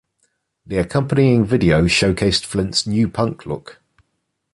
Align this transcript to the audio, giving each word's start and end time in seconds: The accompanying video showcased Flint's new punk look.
The 0.65 0.77
accompanying 0.77 1.45
video 1.45 1.83
showcased 1.83 2.43
Flint's 2.45 2.87
new 2.87 3.07
punk 3.07 3.45
look. 3.45 3.83